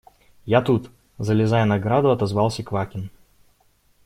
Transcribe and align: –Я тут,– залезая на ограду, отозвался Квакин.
–Я 0.53 0.63
тут,– 0.63 0.89
залезая 1.19 1.65
на 1.65 1.75
ограду, 1.75 2.09
отозвался 2.09 2.63
Квакин. 2.63 3.11